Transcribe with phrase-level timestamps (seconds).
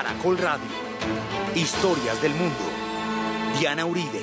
[0.00, 0.68] Caracol Radio.
[1.56, 2.54] Historias del mundo.
[3.58, 4.20] Diana Uribe.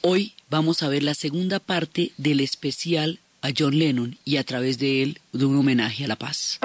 [0.00, 4.78] Hoy vamos a ver la segunda parte del especial a John Lennon y a través
[4.78, 6.60] de él de un homenaje a la paz.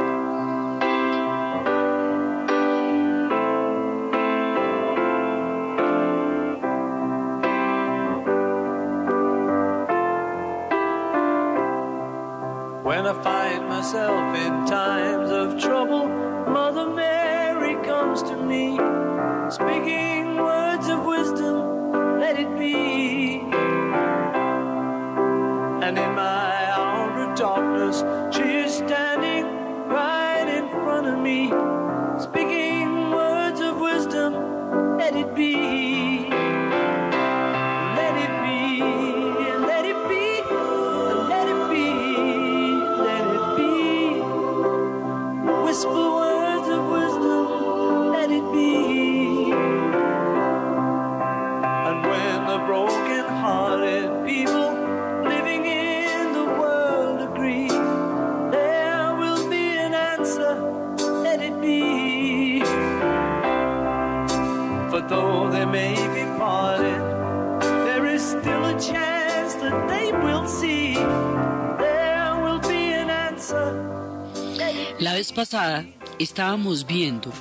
[75.32, 75.86] Pasada
[76.18, 77.32] estábamos viendo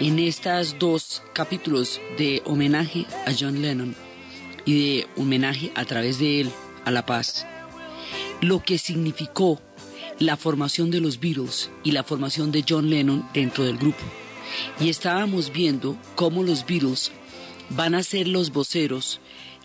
[0.00, 3.94] en estos dos capítulos de homenaje a John Lennon
[4.64, 6.50] y de homenaje a través de él
[6.84, 7.46] a la paz,
[8.40, 9.60] lo que significó
[10.18, 14.02] la formación de los Beatles y la formación de John Lennon dentro del grupo.
[14.78, 17.12] Y estábamos viendo cómo los Beatles
[17.70, 19.20] van a ser los voceros,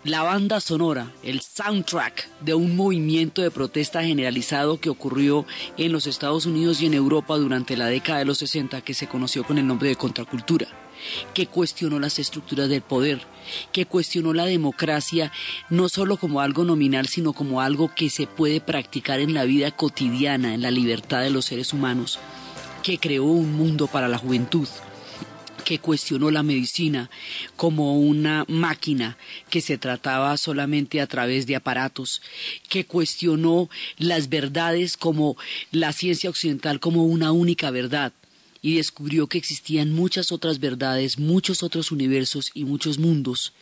[0.08, 6.06] la banda sonora, el soundtrack de un movimiento de protesta generalizado que ocurrió en los
[6.06, 9.58] Estados Unidos y en Europa durante la década de los 60 que se conoció con
[9.58, 10.68] el nombre de contracultura
[11.34, 13.20] que cuestionó las estructuras del poder,
[13.72, 15.30] que cuestionó la democracia
[15.68, 19.70] no solo como algo nominal, sino como algo que se puede practicar en la vida
[19.70, 22.18] cotidiana, en la libertad de los seres humanos,
[22.82, 24.68] que creó un mundo para la juventud,
[25.66, 27.10] que cuestionó la medicina
[27.56, 29.18] como una máquina
[29.50, 32.22] que se trataba solamente a través de aparatos,
[32.68, 33.68] que cuestionó
[33.98, 35.36] las verdades como
[35.72, 38.12] la ciencia occidental como una única verdad
[38.62, 43.52] y descubrió que existían muchas otras verdades, muchos otros universos y muchos mundos.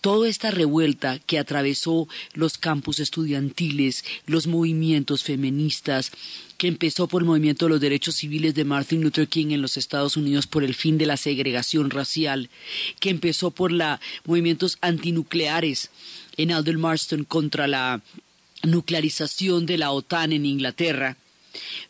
[0.00, 6.12] Toda esta revuelta que atravesó los campus estudiantiles, los movimientos feministas,
[6.56, 9.76] que empezó por el movimiento de los derechos civiles de Martin Luther King en los
[9.76, 12.50] Estados Unidos por el fin de la segregación racial,
[13.00, 15.90] que empezó por los movimientos antinucleares
[16.36, 18.02] en Alder Marston contra la
[18.62, 21.16] nuclearización de la OTAN en Inglaterra,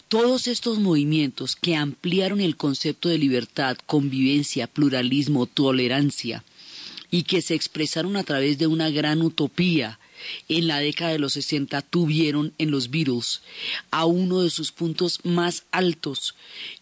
[0.08, 6.44] todos estos movimientos que ampliaron el concepto de libertad, convivencia, pluralismo, tolerancia,
[7.10, 9.98] y que se expresaron a través de una gran utopía.
[10.48, 13.40] En la década de los 60 tuvieron en los Beatles
[13.90, 16.34] a uno de sus puntos más altos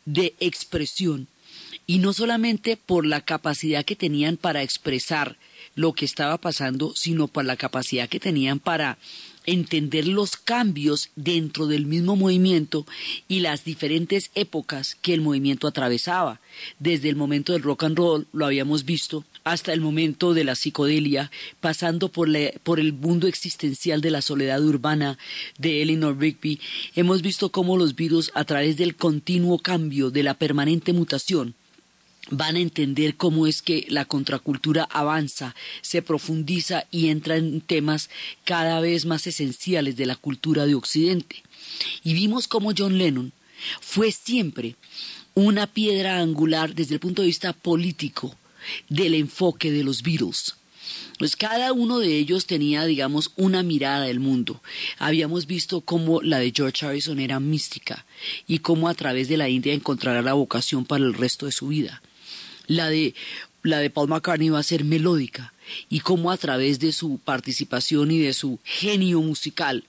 [0.05, 1.29] de expresión.
[1.87, 5.37] Y no solamente por la capacidad que tenían para expresar
[5.75, 8.99] lo que estaba pasando, sino por la capacidad que tenían para
[9.47, 12.87] entender los cambios dentro del mismo movimiento
[13.29, 16.41] y las diferentes épocas que el movimiento atravesaba.
[16.79, 20.57] Desde el momento del rock and roll, lo habíamos visto, hasta el momento de la
[20.57, 21.31] psicodelia,
[21.61, 22.29] pasando por,
[22.65, 25.19] por el mundo existencial de la soledad urbana
[25.59, 26.61] de Eleanor Rigby,
[26.97, 31.55] hemos visto cómo los virus, a través del continuo cambio, de la permanente mutación,
[32.31, 38.11] van a entender cómo es que la contracultura avanza, se profundiza y entra en temas
[38.45, 41.43] cada vez más esenciales de la cultura de Occidente.
[42.03, 43.33] Y vimos cómo John Lennon
[43.81, 44.77] fue siempre
[45.35, 48.37] una piedra angular desde el punto de vista político
[48.89, 50.55] del enfoque de los Beatles.
[51.19, 54.63] Pues cada uno de ellos tenía, digamos, una mirada del mundo.
[54.99, 58.05] Habíamos visto cómo la de George Harrison era mística
[58.47, 61.69] y cómo a través de la India encontrará la vocación para el resto de su
[61.69, 62.03] vida.
[62.67, 63.15] La de,
[63.63, 65.53] la de Paul McCartney va a ser melódica
[65.89, 69.85] y cómo a través de su participación y de su genio musical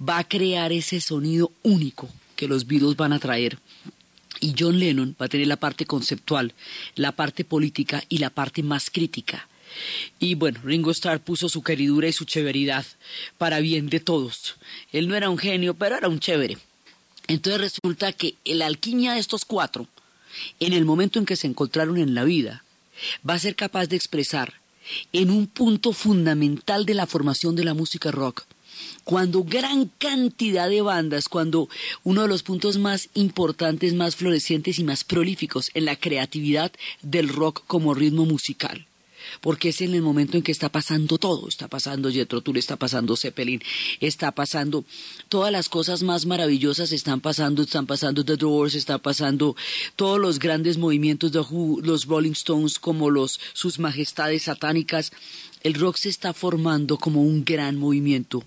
[0.00, 3.58] va a crear ese sonido único que los Beatles van a traer.
[4.40, 6.52] Y John Lennon va a tener la parte conceptual,
[6.96, 9.48] la parte política y la parte más crítica.
[10.18, 12.84] Y bueno, Ringo Starr puso su queridura y su chéveridad
[13.38, 14.56] para bien de todos.
[14.92, 16.58] Él no era un genio, pero era un chévere.
[17.26, 19.88] Entonces resulta que la alquimia de estos cuatro,
[20.60, 22.64] en el momento en que se encontraron en la vida,
[23.28, 24.54] va a ser capaz de expresar
[25.12, 28.44] en un punto fundamental de la formación de la música rock.
[29.04, 31.68] Cuando gran cantidad de bandas, cuando
[32.02, 36.72] uno de los puntos más importantes, más florecientes y más prolíficos en la creatividad
[37.02, 38.86] del rock como ritmo musical
[39.40, 42.76] porque es en el momento en que está pasando todo, está pasando Jethro Tull, está
[42.76, 43.62] pasando Zeppelin,
[44.00, 44.84] está pasando
[45.28, 49.56] todas las cosas más maravillosas están pasando, están pasando The Doors, está pasando
[49.96, 51.44] todos los grandes movimientos de
[51.82, 55.12] los Rolling Stones como los sus majestades satánicas,
[55.62, 58.44] el rock se está formando como un gran movimiento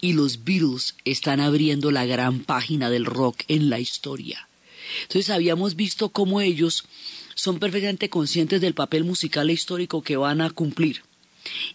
[0.00, 4.48] y los Beatles están abriendo la gran página del rock en la historia.
[5.02, 6.84] Entonces habíamos visto cómo ellos
[7.38, 11.04] son perfectamente conscientes del papel musical e histórico que van a cumplir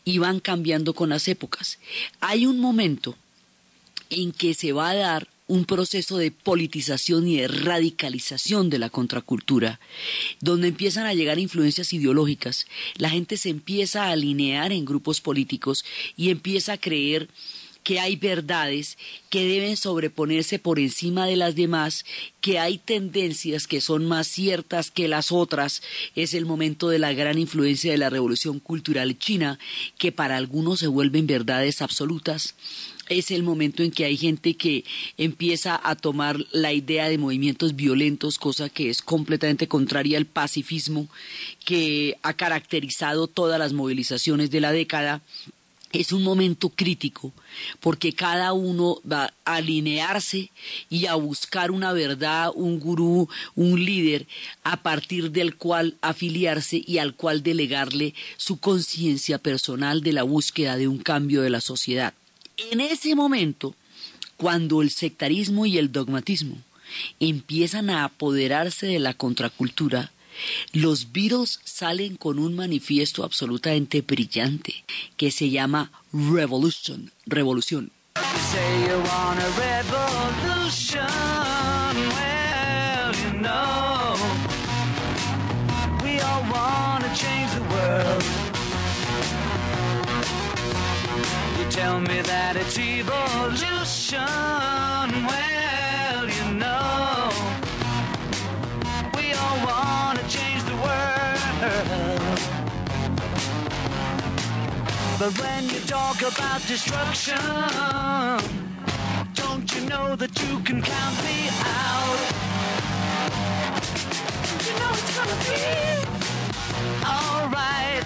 [0.03, 1.79] y van cambiando con las épocas.
[2.19, 3.15] Hay un momento
[4.09, 8.89] en que se va a dar un proceso de politización y de radicalización de la
[8.89, 9.79] contracultura,
[10.41, 12.67] donde empiezan a llegar influencias ideológicas,
[12.97, 15.85] la gente se empieza a alinear en grupos políticos
[16.17, 17.29] y empieza a creer
[17.83, 18.97] que hay verdades
[19.29, 22.05] que deben sobreponerse por encima de las demás,
[22.41, 25.81] que hay tendencias que son más ciertas que las otras.
[26.15, 29.59] Es el momento de la gran influencia de la revolución cultural china,
[29.97, 32.55] que para algunos se vuelven verdades absolutas
[33.09, 34.85] es el momento en que hay gente que
[35.17, 41.09] empieza a tomar la idea de movimientos violentos, cosa que es completamente contraria al pacifismo
[41.65, 45.21] que ha caracterizado todas las movilizaciones de la década
[45.93, 47.31] es un momento crítico
[47.79, 50.49] porque cada uno va a alinearse
[50.89, 54.27] y a buscar una verdad, un gurú, un líder
[54.63, 60.77] a partir del cual afiliarse y al cual delegarle su conciencia personal de la búsqueda
[60.77, 62.13] de un cambio de la sociedad.
[62.57, 63.75] En ese momento,
[64.35, 66.57] cuando el sectarismo y el dogmatismo
[67.19, 70.11] empiezan a apoderarse de la contracultura,
[70.71, 74.83] los Beatles salen con un manifiesto absolutamente brillante
[75.17, 77.91] que se llama Revolution, revolución.
[91.73, 94.19] tell me that it's evolution.
[105.23, 107.37] But when you talk about destruction,
[109.35, 112.19] don't you know that you can count me out?
[114.67, 115.63] You know it's gonna be
[117.07, 118.03] alright.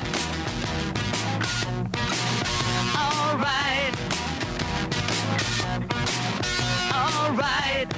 [3.01, 3.95] alright.
[6.93, 7.89] Alright.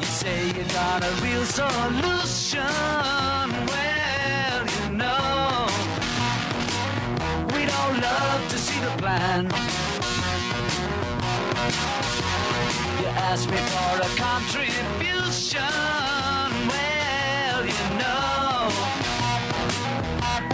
[0.00, 3.33] You say you got a real solution.
[9.04, 9.44] To plan.
[13.00, 15.60] You ask me for a contribution.
[16.70, 18.70] Well, you know.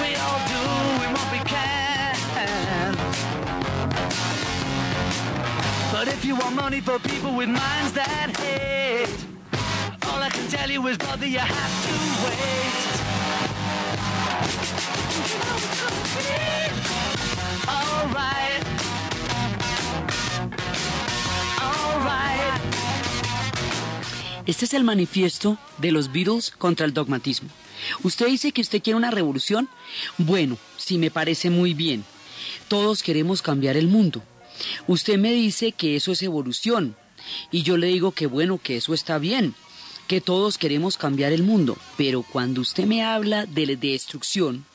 [0.01, 0.63] We all do
[1.15, 2.15] what we can.
[5.93, 9.27] But if you want money for people with minds that hate,
[10.07, 11.93] all I can tell you is, brother, you have to
[12.27, 12.71] wait.
[24.51, 27.49] Este es el manifiesto de los Beatles contra el dogmatismo.
[28.03, 29.69] Usted dice que usted quiere una revolución.
[30.19, 32.05] Bueno, sí me parece muy bien.
[32.67, 34.23] Todos queremos cambiar el mundo.
[34.89, 36.97] Usted me dice que eso es evolución
[37.51, 39.55] y yo le digo que bueno, que eso está bien,
[40.09, 44.67] que todos queremos cambiar el mundo, pero cuando usted me habla de destrucción,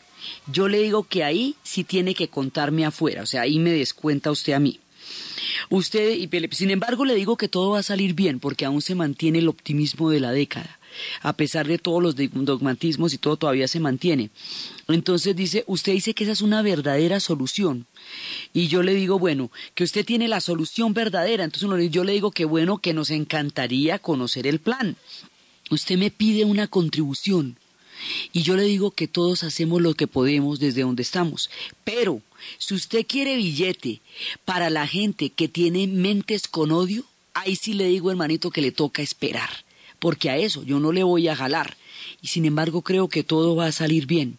[0.52, 4.32] yo le digo que ahí sí tiene que contarme afuera, o sea, ahí me descuenta
[4.32, 4.80] usted a mí.
[5.70, 6.18] Usted,
[6.52, 9.48] sin embargo, le digo que todo va a salir bien porque aún se mantiene el
[9.48, 10.80] optimismo de la década
[11.22, 14.30] a pesar de todos los dogmatismos y todo todavía se mantiene.
[14.88, 17.86] Entonces dice, usted dice que esa es una verdadera solución.
[18.54, 21.44] Y yo le digo, bueno, que usted tiene la solución verdadera.
[21.44, 24.96] Entonces yo le digo que bueno, que nos encantaría conocer el plan.
[25.70, 27.58] Usted me pide una contribución.
[28.34, 31.50] Y yo le digo que todos hacemos lo que podemos desde donde estamos.
[31.84, 32.22] Pero,
[32.58, 34.02] si usted quiere billete
[34.44, 38.72] para la gente que tiene mentes con odio, ahí sí le digo, hermanito, que le
[38.72, 39.66] toca esperar
[40.06, 41.78] porque a eso yo no le voy a jalar.
[42.22, 44.38] Y sin embargo creo que todo va a salir bien.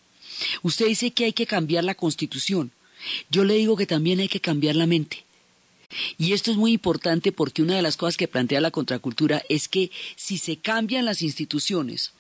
[0.63, 2.71] Usted dice que hay que cambiar la constitución.
[3.31, 5.25] Yo le digo que también hay que cambiar la mente.
[6.19, 9.67] Y esto es muy importante porque una de las cosas que plantea la contracultura es
[9.67, 12.13] que si se cambian las instituciones,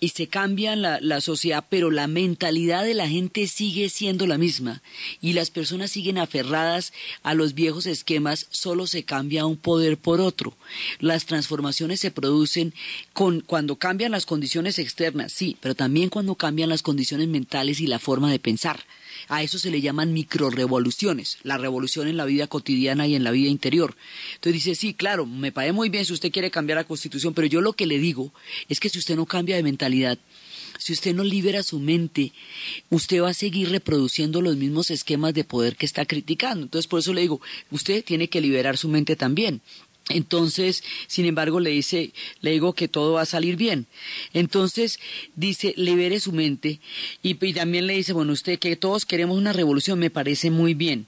[0.00, 4.38] y se cambia la, la, sociedad, pero la mentalidad de la gente sigue siendo la
[4.38, 4.82] misma
[5.20, 6.92] y las personas siguen aferradas
[7.22, 10.56] a los viejos esquemas, solo se cambia un poder por otro.
[10.98, 12.72] Las transformaciones se producen
[13.12, 17.86] con, cuando cambian las condiciones externas, sí, pero también cuando cambian las condiciones mentales y
[17.86, 18.80] la forma de pensar.
[19.30, 23.30] A eso se le llaman microrevoluciones, la revolución en la vida cotidiana y en la
[23.30, 23.96] vida interior.
[24.34, 27.46] Entonces dice, sí, claro, me parece muy bien si usted quiere cambiar la constitución, pero
[27.46, 28.34] yo lo que le digo
[28.68, 30.18] es que si usted no cambia de mentalidad,
[30.78, 32.32] si usted no libera su mente,
[32.88, 36.64] usted va a seguir reproduciendo los mismos esquemas de poder que está criticando.
[36.64, 39.60] Entonces, por eso le digo, usted tiene que liberar su mente también.
[40.10, 43.86] Entonces, sin embargo, le dice, le digo que todo va a salir bien.
[44.34, 44.98] Entonces,
[45.36, 46.80] dice, libere su mente
[47.22, 50.74] y, y, también le dice, bueno, usted que todos queremos una revolución, me parece muy
[50.74, 51.06] bien.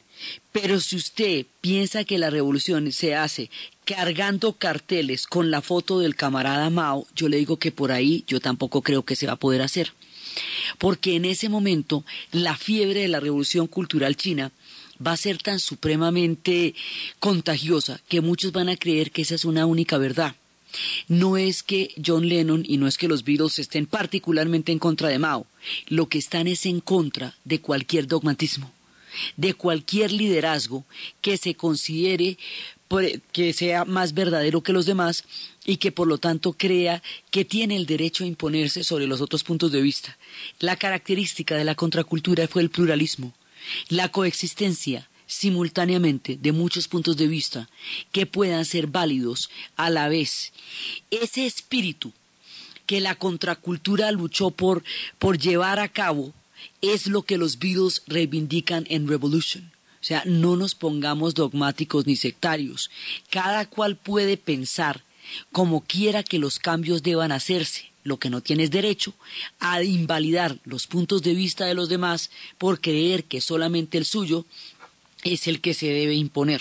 [0.52, 3.50] Pero si usted piensa que la revolución se hace
[3.85, 8.38] cargando carteles con la foto del camarada Mao, yo le digo que por ahí yo
[8.38, 9.92] tampoco creo que se va a poder hacer.
[10.78, 14.52] Porque en ese momento la fiebre de la revolución cultural china
[15.04, 16.75] va a ser tan supremamente
[17.18, 20.35] contagiosa que muchos van a creer que esa es una única verdad.
[21.09, 25.09] No es que John Lennon y no es que los Beatles estén particularmente en contra
[25.09, 25.47] de Mao,
[25.88, 28.71] lo que están es en contra de cualquier dogmatismo,
[29.37, 30.85] de cualquier liderazgo
[31.21, 32.38] que se considere
[33.32, 35.25] que sea más verdadero que los demás
[35.64, 39.44] y que por lo tanto crea que tiene el derecho a imponerse sobre los otros
[39.44, 40.18] puntos de vista.
[40.59, 43.32] La característica de la contracultura fue el pluralismo
[43.88, 47.69] la coexistencia simultáneamente de muchos puntos de vista
[48.12, 50.52] que puedan ser válidos a la vez.
[51.11, 52.12] Ese espíritu
[52.87, 54.85] que la contracultura luchó por,
[55.19, 56.35] por llevar a cabo
[56.81, 59.73] es lo que los Beatles reivindican en Revolution.
[60.00, 62.90] O sea, no nos pongamos dogmáticos ni sectarios.
[63.31, 65.04] Cada cual puede pensar
[65.52, 69.14] como quiera que los cambios deban hacerse lo que no tienes derecho
[69.59, 74.44] a invalidar los puntos de vista de los demás por creer que solamente el suyo
[75.23, 76.61] es el que se debe imponer.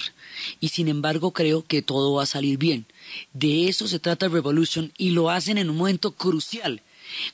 [0.59, 2.85] Y sin embargo creo que todo va a salir bien.
[3.33, 6.81] De eso se trata Revolution y lo hacen en un momento crucial,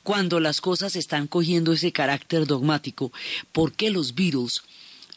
[0.04, 3.12] cuando las cosas están cogiendo ese carácter dogmático,
[3.52, 4.64] porque los Beatles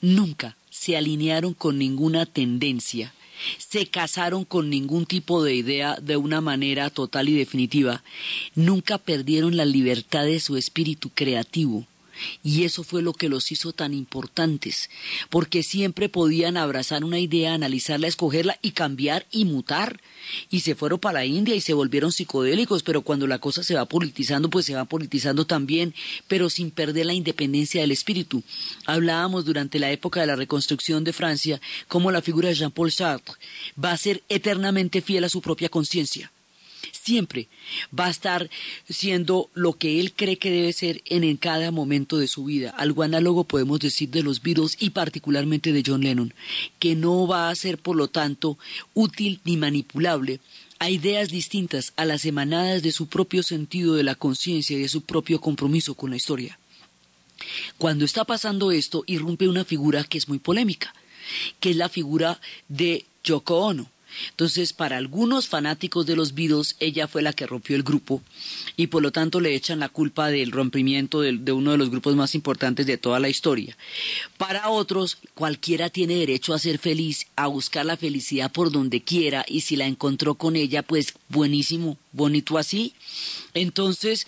[0.00, 3.14] nunca se alinearon con ninguna tendencia
[3.58, 8.02] se casaron con ningún tipo de idea de una manera total y definitiva,
[8.54, 11.86] nunca perdieron la libertad de su espíritu creativo.
[12.42, 14.90] Y eso fue lo que los hizo tan importantes,
[15.28, 20.00] porque siempre podían abrazar una idea, analizarla, escogerla y cambiar y mutar.
[20.50, 23.74] Y se fueron para la India y se volvieron psicodélicos, pero cuando la cosa se
[23.74, 25.94] va politizando, pues se va politizando también,
[26.28, 28.42] pero sin perder la independencia del espíritu.
[28.86, 33.34] Hablábamos durante la época de la reconstrucción de Francia cómo la figura de Jean-Paul Sartre
[33.82, 36.30] va a ser eternamente fiel a su propia conciencia
[37.02, 37.48] siempre
[37.98, 38.50] va a estar
[38.88, 42.70] siendo lo que él cree que debe ser en, cada momento de su vida.
[42.70, 46.34] Algo análogo podemos decir de los Beatles y particularmente de John Lennon,
[46.78, 48.58] que no va a ser por lo tanto
[48.94, 50.40] útil ni manipulable
[50.78, 54.88] a ideas distintas a las emanadas de su propio sentido de la conciencia y de
[54.88, 56.58] su propio compromiso con la historia.
[57.78, 60.94] Cuando está pasando esto, irrumpe una figura que es muy polémica,
[61.60, 63.90] que es la figura de Yoko Ono.
[64.30, 68.22] Entonces, para algunos fanáticos de los Beatles, ella fue la que rompió el grupo
[68.76, 71.90] y por lo tanto le echan la culpa del rompimiento de, de, uno de los
[71.90, 73.76] grupos más importantes de toda la historia.
[74.36, 79.44] Para otros, cualquiera tiene derecho a ser feliz, a buscar la felicidad por donde quiera
[79.48, 82.92] y si la encontró con ella, pues buenísimo, bonito así.
[83.54, 84.26] Entonces,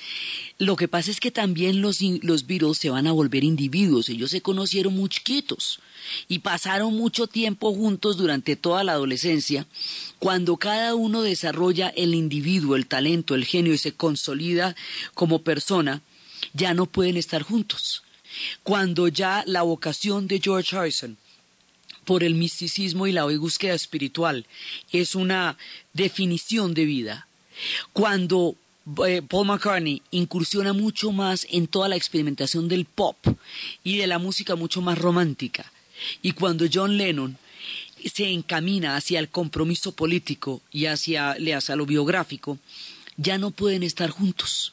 [0.59, 2.45] lo que pasa es que también los, los
[2.79, 4.09] se van a volver individuos.
[4.09, 5.81] Ellos se conocieron muy chiquitos
[6.29, 9.67] y pasaron mucho tiempo juntos durante toda la adolescencia.
[10.19, 14.75] Cuando cada uno desarrolla el individuo, el talento, el genio y se consolida
[15.15, 16.03] como persona,
[16.55, 18.03] ya no pueden estar juntos.
[18.63, 21.19] Cuando ya la vocación de George Harrison
[22.05, 24.47] por el misticismo y la búsqueda espiritual
[24.93, 25.57] es una
[25.93, 27.27] definición de vida.
[27.93, 28.57] Cuando
[29.07, 33.17] eh, Paul McCartney incursiona mucho más en toda la experimentación del pop
[33.85, 35.73] y de la música mucho más romántica.
[36.21, 37.39] Y cuando John Lennon
[38.13, 42.59] se encamina hacia el compromiso político y hacia, hacia lo biográfico,
[43.17, 44.73] ya no pueden estar juntos.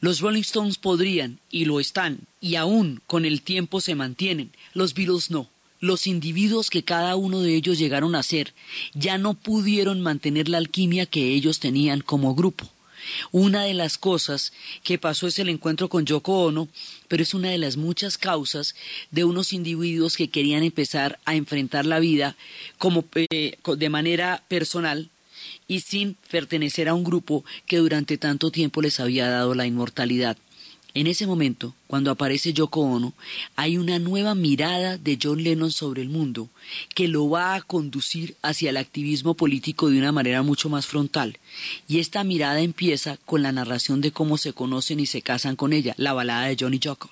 [0.00, 4.94] Los Rolling Stones podrían, y lo están, y aún con el tiempo se mantienen, los
[4.94, 5.48] Beatles no.
[5.80, 8.52] Los individuos que cada uno de ellos llegaron a ser
[8.92, 12.68] ya no pudieron mantener la alquimia que ellos tenían como grupo.
[13.32, 16.68] Una de las cosas que pasó es el encuentro con Yoko Ono,
[17.08, 18.74] pero es una de las muchas causas
[19.10, 22.36] de unos individuos que querían empezar a enfrentar la vida
[22.76, 25.08] como, eh, de manera personal
[25.66, 30.36] y sin pertenecer a un grupo que durante tanto tiempo les había dado la inmortalidad.
[30.94, 33.12] En ese momento, cuando aparece Yoko Ono,
[33.56, 36.48] hay una nueva mirada de John Lennon sobre el mundo
[36.94, 41.38] que lo va a conducir hacia el activismo político de una manera mucho más frontal.
[41.86, 45.72] Y esta mirada empieza con la narración de cómo se conocen y se casan con
[45.72, 47.10] ella, la balada de Johnny Yoko.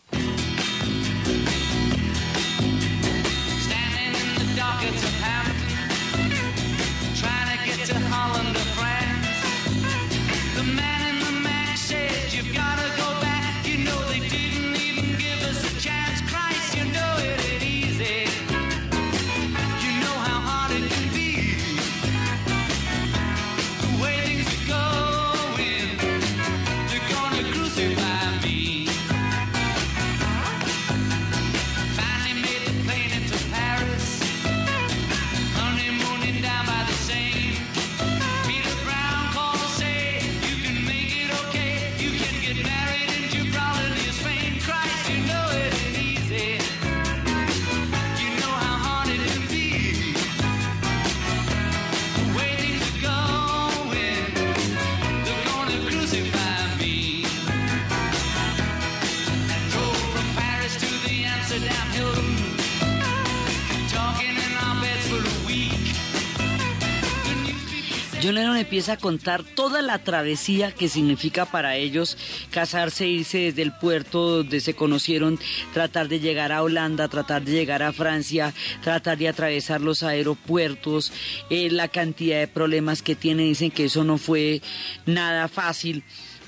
[68.33, 72.17] Lennon empieza a contar toda la travesía que significa para ellos
[72.51, 75.39] casarse, irse desde el puerto donde se conocieron,
[75.73, 81.13] tratar de llegar a Holanda, tratar de llegar a Francia, tratar de atravesar los aeropuertos,
[81.51, 84.63] eh, la cantidad de problemas que tienen, dicen que eso no fue
[85.07, 86.05] nada fácil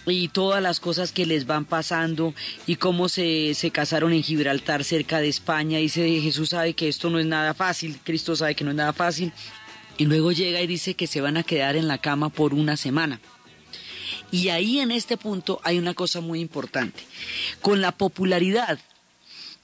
[0.07, 2.35] y todas las cosas que les van pasando
[2.67, 5.79] y cómo se, se casaron en Gibraltar cerca de España.
[5.79, 8.93] Dice Jesús sabe que esto no es nada fácil, Cristo sabe que no es nada
[8.93, 9.33] fácil
[10.01, 12.79] y luego llega y dice que se van a quedar en la cama por una
[12.79, 13.21] semana.
[14.33, 17.03] Y ahí en este punto hay una cosa muy importante.
[17.61, 18.79] Con la popularidad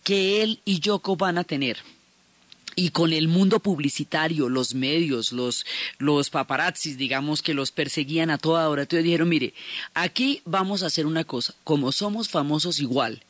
[0.05, 1.79] que él y Yoko van a tener,
[2.75, 5.65] y con el mundo publicitario, los medios, los,
[5.97, 9.55] los paparazzis, digamos, que los perseguían a toda hora, entonces dijeron, mire,
[9.95, 13.23] aquí vamos a hacer una cosa, como somos famosos igual,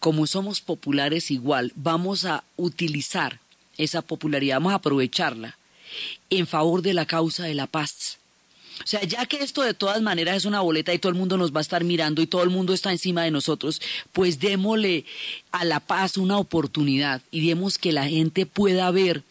[0.00, 3.40] como somos populares igual, vamos a utilizar
[3.78, 5.56] esa popularidad, vamos a aprovecharla
[6.30, 8.18] en favor de la causa de la paz.
[8.82, 11.36] O sea, ya que esto de todas maneras es una boleta y todo el mundo
[11.36, 13.80] nos va a estar mirando y todo el mundo está encima de nosotros,
[14.12, 15.04] pues démosle
[15.52, 19.22] a la paz una oportunidad y demos que la gente pueda ver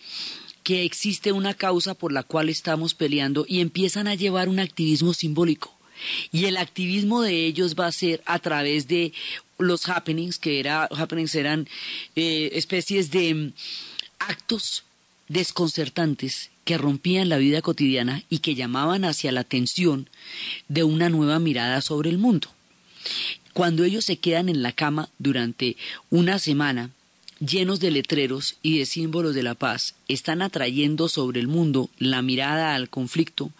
[0.64, 5.14] que existe una causa por la cual estamos peleando y empiezan a llevar un activismo
[5.14, 5.74] simbólico.
[6.32, 9.12] Y el activismo de ellos va a ser a través de
[9.58, 11.68] los happenings, que era, happenings eran
[12.16, 13.54] eh, especies de mm,
[14.20, 14.84] actos
[15.28, 20.10] desconcertantes que rompían la vida cotidiana y que llamaban hacia la atención
[20.68, 22.50] de una nueva mirada sobre el mundo.
[23.54, 25.76] Cuando ellos se quedan en la cama durante
[26.10, 26.92] una semana,
[27.40, 32.22] llenos de letreros y de símbolos de la paz, están atrayendo sobre el mundo la
[32.22, 33.52] mirada al conflicto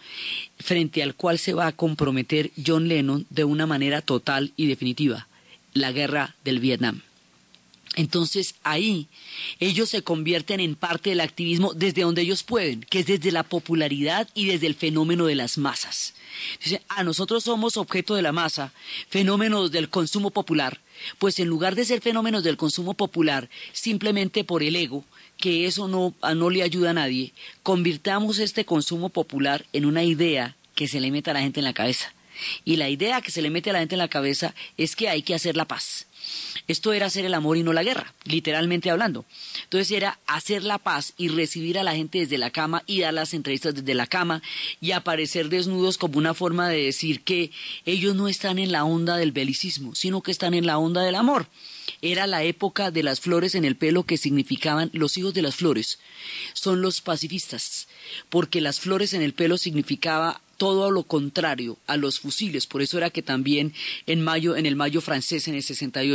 [0.60, 5.28] frente al cual se va a comprometer John Lennon de una manera total y definitiva,
[5.74, 7.02] la guerra del Vietnam.
[7.96, 9.08] Entonces ahí
[9.60, 13.44] ellos se convierten en parte del activismo desde donde ellos pueden, que es desde la
[13.44, 16.14] popularidad y desde el fenómeno de las masas.
[16.88, 18.72] Ah, nosotros somos objeto de la masa,
[19.10, 20.80] fenómenos del consumo popular,
[21.20, 25.04] pues en lugar de ser fenómenos del consumo popular, simplemente por el ego,
[25.38, 30.56] que eso no, no le ayuda a nadie, convirtamos este consumo popular en una idea
[30.76, 32.14] que se le meta a la gente en la cabeza.
[32.64, 35.10] Y la idea que se le mete a la gente en la cabeza es que
[35.10, 36.08] hay que hacer la paz
[36.68, 39.26] esto era hacer el amor y no la guerra, literalmente hablando.
[39.64, 43.14] Entonces era hacer la paz y recibir a la gente desde la cama y dar
[43.14, 44.42] las entrevistas desde la cama
[44.80, 47.52] y aparecer desnudos como una forma de decir que
[47.86, 51.16] ellos no están en la onda del belicismo, sino que están en la onda del
[51.16, 51.48] amor.
[52.02, 55.56] Era la época de las flores en el pelo que significaban los hijos de las
[55.56, 56.00] flores.
[56.54, 57.88] Son los pacifistas,
[58.30, 62.68] porque las flores en el pelo significaba todo lo contrario a los fusiles.
[62.68, 63.74] Por eso era que también
[64.06, 66.11] en mayo, en el mayo francés, en el 68,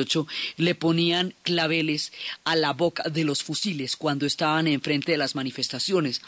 [0.57, 2.13] le ponían claveles
[2.45, 6.23] a la boca de los fusiles cuando estaban enfrente de las manifestaciones.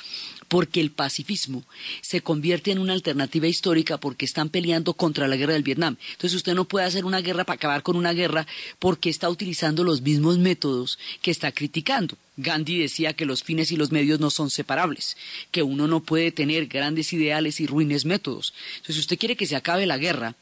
[0.49, 1.65] Porque el pacifismo
[2.01, 5.97] se convierte en una alternativa histórica porque están peleando contra la guerra del Vietnam.
[6.13, 8.47] Entonces usted no puede hacer una guerra para acabar con una guerra
[8.79, 12.17] porque está utilizando los mismos métodos que está criticando.
[12.39, 15.17] Gandhi decía que los fines y los medios no son separables,
[15.51, 18.55] que uno no puede tener grandes ideales y ruines métodos.
[18.77, 20.37] Entonces, si usted quiere que se acabe la guerra,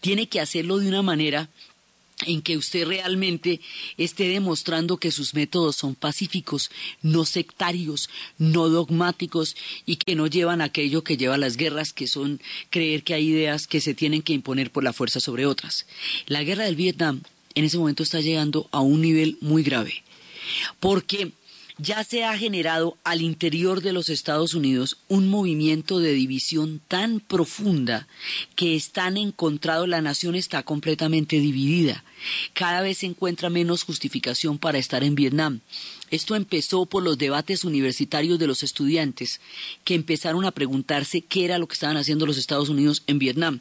[0.00, 1.50] tiene que hacerlo de una manera
[2.26, 3.60] en que usted realmente
[3.96, 6.70] esté demostrando que sus métodos son pacíficos,
[7.02, 8.08] no sectarios,
[8.38, 9.56] no dogmáticos
[9.86, 13.28] y que no llevan aquello que lleva a las guerras, que son creer que hay
[13.28, 15.86] ideas que se tienen que imponer por la fuerza sobre otras.
[16.26, 17.22] La guerra del Vietnam
[17.54, 20.02] en ese momento está llegando a un nivel muy grave,
[20.80, 21.32] porque
[21.78, 27.20] ya se ha generado al interior de los Estados Unidos un movimiento de división tan
[27.20, 28.06] profunda
[28.56, 32.04] que están encontrado, la nación está completamente dividida.
[32.52, 35.60] Cada vez se encuentra menos justificación para estar en Vietnam.
[36.10, 39.40] Esto empezó por los debates universitarios de los estudiantes,
[39.84, 43.60] que empezaron a preguntarse qué era lo que estaban haciendo los Estados Unidos en Vietnam.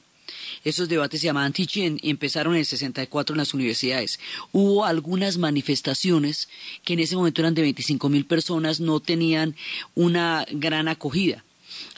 [0.63, 4.19] Esos debates se llamaban teaching y empezaron en el 64 en las universidades.
[4.51, 6.49] Hubo algunas manifestaciones
[6.83, 9.55] que en ese momento eran de 25 mil personas, no tenían
[9.95, 11.43] una gran acogida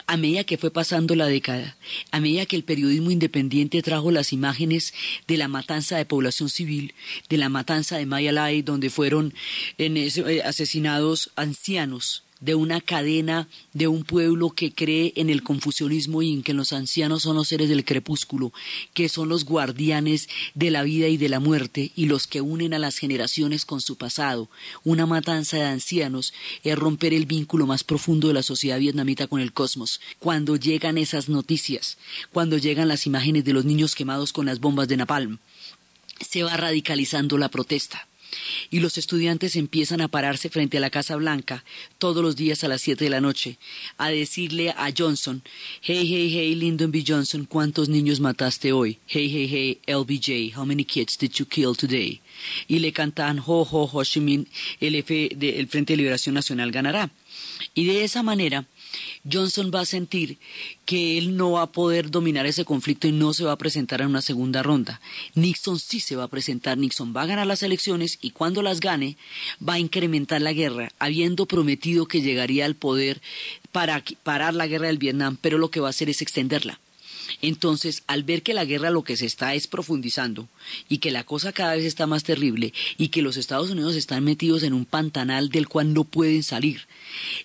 [0.06, 1.76] a medida que fue pasando la década,
[2.10, 4.92] a medida que el periodismo independiente trajo las imágenes
[5.26, 6.94] de la matanza de población civil,
[7.28, 9.34] de la matanza de Mayalay, donde fueron
[9.78, 16.34] eh, asesinados ancianos, de una cadena de un pueblo que cree en el confusionismo y
[16.34, 18.52] en que los ancianos son los seres del crepúsculo,
[18.92, 22.74] que son los guardianes de la vida y de la muerte y los que unen
[22.74, 24.50] a las generaciones con su pasado.
[24.84, 29.40] Una matanza de ancianos es romper el vínculo más profundo de la sociedad vietnamita con
[29.40, 30.00] el cosmos.
[30.18, 31.96] Cuando llegan esas noticias,
[32.30, 35.38] cuando llegan las imágenes de los niños quemados con las bombas de napalm,
[36.20, 38.06] se va radicalizando la protesta
[38.70, 41.64] y los estudiantes empiezan a pararse frente a la Casa Blanca
[41.98, 43.58] todos los días a las siete de la noche
[43.98, 45.42] a decirle a Johnson,
[45.82, 47.04] hey, hey, hey, Lyndon B.
[47.06, 48.98] Johnson, ¿cuántos niños mataste hoy?
[49.06, 52.20] Hey, hey, hey, LBJ, how many kids did you kill today?
[52.68, 54.46] Y le cantan, ho, ho, Ho Chi Minh,
[54.80, 57.10] el, F de, el Frente de Liberación Nacional ganará.
[57.74, 58.66] Y de esa manera,
[59.30, 60.38] Johnson va a sentir
[60.84, 64.00] que él no va a poder dominar ese conflicto y no se va a presentar
[64.00, 65.00] en una segunda ronda.
[65.34, 68.80] Nixon sí se va a presentar, Nixon va a ganar las elecciones y cuando las
[68.80, 69.16] gane
[69.66, 73.20] va a incrementar la guerra, habiendo prometido que llegaría al poder
[73.72, 76.78] para parar la guerra del Vietnam, pero lo que va a hacer es extenderla.
[77.42, 80.48] Entonces, al ver que la guerra lo que se está es profundizando
[80.88, 84.24] y que la cosa cada vez está más terrible y que los Estados Unidos están
[84.24, 86.86] metidos en un pantanal del cual no pueden salir,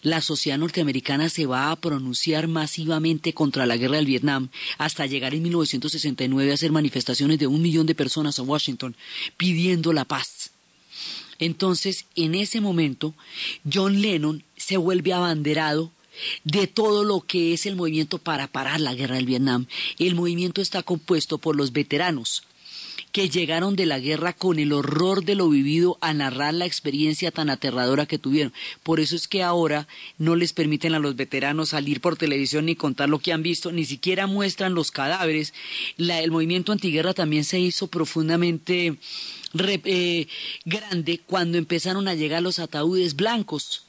[0.02, 5.34] la sociedad norteamericana se va a pronunciar masivamente contra la guerra del Vietnam hasta llegar
[5.34, 8.96] en 1969 a hacer manifestaciones de un millón de personas en Washington
[9.38, 10.52] pidiendo la paz.
[11.40, 13.16] Entonces, en ese momento,
[13.72, 15.92] John Lennon se vuelve abanderado
[16.44, 19.68] de todo lo que es el movimiento para parar la guerra del Vietnam.
[19.98, 22.44] El movimiento está compuesto por los veteranos
[23.12, 27.32] que llegaron de la guerra con el horror de lo vivido a narrar la experiencia
[27.32, 28.54] tan aterradora que tuvieron.
[28.84, 32.76] Por eso es que ahora no les permiten a los veteranos salir por televisión ni
[32.76, 35.54] contar lo que han visto, ni siquiera muestran los cadáveres.
[35.98, 38.98] el movimiento antiguerra también se hizo profundamente
[39.58, 40.28] eh,
[40.66, 43.89] grande cuando empezaron a llegar los ataúdes blancos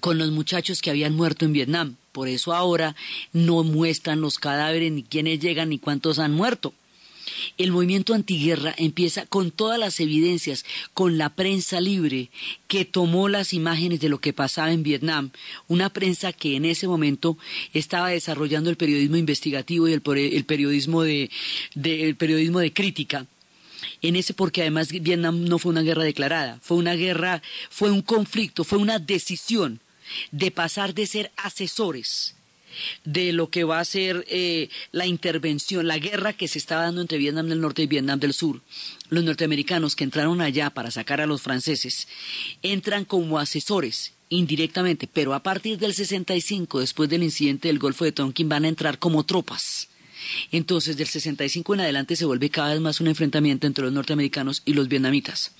[0.00, 1.96] con los muchachos que habían muerto en Vietnam.
[2.12, 2.96] Por eso ahora
[3.32, 6.72] no muestran los cadáveres, ni quiénes llegan, ni cuántos han muerto.
[7.58, 12.30] El movimiento antiguerra empieza con todas las evidencias, con la prensa libre
[12.68, 15.30] que tomó las imágenes de lo que pasaba en Vietnam,
[15.68, 17.36] una prensa que en ese momento
[17.72, 21.30] estaba desarrollando el periodismo investigativo y el, periodismo de,
[21.74, 23.26] el periodismo de crítica
[24.08, 28.02] en ese porque además Vietnam no fue una guerra declarada, fue una guerra, fue un
[28.02, 29.80] conflicto, fue una decisión
[30.30, 32.36] de pasar de ser asesores
[33.04, 37.00] de lo que va a ser eh, la intervención, la guerra que se estaba dando
[37.00, 38.60] entre Vietnam del Norte y Vietnam del Sur.
[39.08, 42.06] Los norteamericanos que entraron allá para sacar a los franceses
[42.62, 48.12] entran como asesores indirectamente, pero a partir del 65, después del incidente del Golfo de
[48.12, 49.88] Tonkin, van a entrar como tropas.
[50.52, 54.62] Entonces, del 65 en adelante se vuelve cada vez más un enfrentamiento entre los norteamericanos
[54.64, 55.52] y los vietnamitas.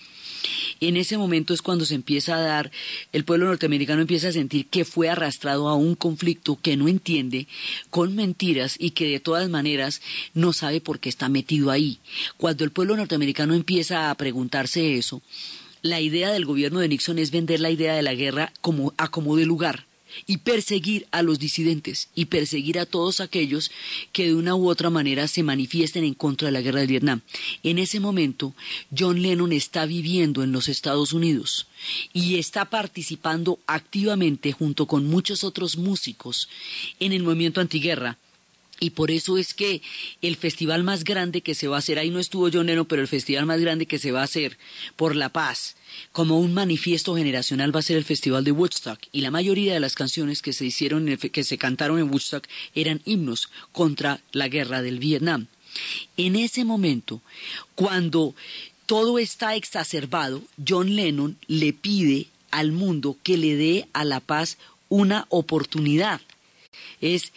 [0.81, 2.71] En ese momento es cuando se empieza a dar,
[3.13, 7.47] el pueblo norteamericano empieza a sentir que fue arrastrado a un conflicto que no entiende,
[7.91, 10.03] con mentiras y que de todas maneras
[10.35, 11.99] no sabe por qué está metido ahí.
[12.37, 15.23] Cuando el pueblo norteamericano empieza a preguntarse eso,
[15.83, 19.09] la idea del gobierno de Nixon es vender la idea de la guerra como a
[19.09, 19.86] como de lugar
[20.27, 23.71] y perseguir a los disidentes y perseguir a todos aquellos
[24.13, 27.21] que de una u otra manera se manifiesten en contra de la guerra de Vietnam.
[27.63, 28.55] En ese momento,
[28.97, 31.67] John Lennon está viviendo en los Estados Unidos
[32.13, 36.49] y está participando activamente junto con muchos otros músicos
[37.01, 38.19] en el movimiento antiguerra
[38.79, 39.83] y por eso es que
[40.23, 43.03] el festival más grande que se va a hacer, ahí no estuvo John Lennon, pero
[43.03, 44.59] el festival más grande que se va a hacer
[44.97, 45.77] por la paz,
[46.13, 49.01] como un manifiesto generacional, va a ser el festival de Woodstock.
[49.13, 53.01] Y la mayoría de las canciones que se hicieron, que se cantaron en Woodstock, eran
[53.05, 55.47] himnos contra la guerra del Vietnam.
[56.17, 57.23] En ese momento,
[57.75, 58.35] cuando
[58.87, 64.59] todo está exacerbado, John Lennon le pide al mundo que le dé a la paz
[64.89, 66.21] una oportunidad.
[67.01, 67.33] Es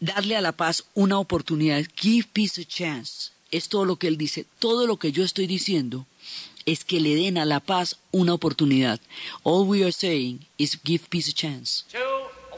[0.00, 1.84] darle a la paz una oportunidad.
[1.96, 3.30] Give peace a chance.
[3.50, 4.46] Es todo lo que él dice.
[4.58, 6.06] Todo lo que yo estoy diciendo
[6.66, 9.00] es que le den a la paz una oportunidad.
[9.42, 11.84] All we are saying is give peace a chance.
[11.90, 11.98] Two,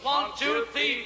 [0.03, 1.05] one, two, three,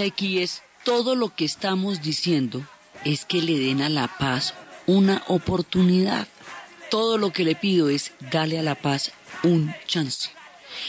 [0.00, 2.64] aquí es, todo lo que estamos diciendo
[3.04, 4.54] es que le den a la paz
[4.86, 6.28] una oportunidad.
[6.90, 10.30] Todo lo que le pido es darle a la paz un chance.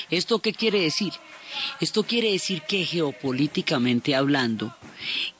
[0.09, 1.13] ¿Esto qué quiere decir?
[1.79, 4.75] Esto quiere decir que geopolíticamente hablando,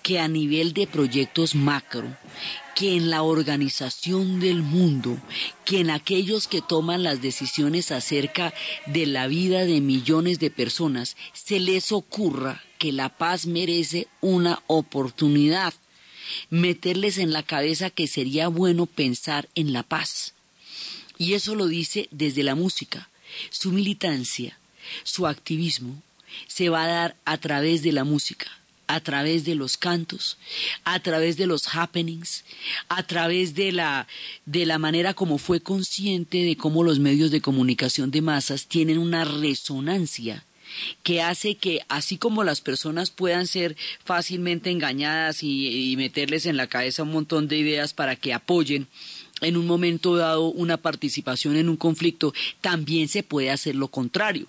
[0.01, 2.17] que a nivel de proyectos macro,
[2.75, 5.17] que en la organización del mundo,
[5.65, 8.53] que en aquellos que toman las decisiones acerca
[8.86, 14.63] de la vida de millones de personas, se les ocurra que la paz merece una
[14.65, 15.73] oportunidad,
[16.49, 20.33] meterles en la cabeza que sería bueno pensar en la paz.
[21.17, 23.09] Y eso lo dice desde la música.
[23.51, 24.57] Su militancia,
[25.03, 26.01] su activismo,
[26.47, 28.47] se va a dar a través de la música,
[28.87, 30.37] a través de los cantos,
[30.85, 32.45] a través de los happenings,
[32.87, 34.07] a través de la,
[34.45, 38.97] de la manera como fue consciente de cómo los medios de comunicación de masas tienen
[38.97, 40.45] una resonancia
[41.03, 46.67] que hace que así como las personas puedan ser fácilmente engañadas y, meterles en la
[46.67, 48.88] cabeza un montón de ideas para que apoyen
[49.41, 54.47] en un momento dado una participación en un conflicto, también se puede hacer lo contrario.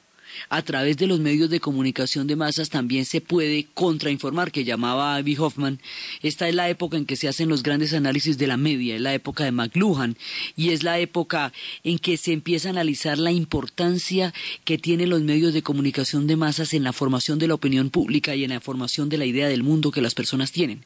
[0.49, 5.17] A través de los medios de comunicación de masas también se puede contrainformar, que llamaba
[5.17, 5.81] Abby Hoffman.
[6.23, 9.01] Esta es la época en que se hacen los grandes análisis de la media, es
[9.01, 10.17] la época de McLuhan,
[10.57, 11.53] y es la época
[11.85, 14.33] en que se empieza a analizar la importancia
[14.65, 18.35] que tienen los medios de comunicación de masas en la formación de la opinión pública
[18.35, 20.85] y en la formación de la idea del mundo que las personas tienen.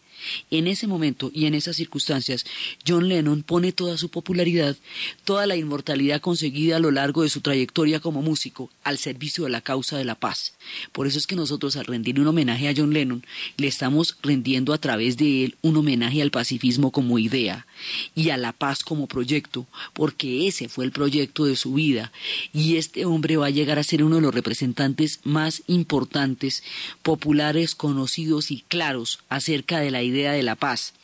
[0.50, 2.44] En ese momento y en esas circunstancias,
[2.86, 4.76] John Lennon pone toda su popularidad,
[5.24, 9.50] toda la inmortalidad conseguida a lo largo de su trayectoria como músico, al servicio de
[9.50, 10.54] la causa de la paz.
[10.92, 13.24] Por eso es que nosotros al rendir un homenaje a John Lennon,
[13.56, 17.66] le estamos rendiendo a través de él un homenaje al pacifismo como idea
[18.14, 22.12] y a la paz como proyecto, porque ese fue el proyecto de su vida
[22.52, 26.62] y este hombre va a llegar a ser uno de los representantes más importantes,
[27.02, 30.94] populares, conocidos y claros acerca de la idea de la paz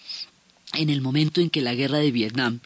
[0.74, 2.60] en el momento en que la guerra de Vietnam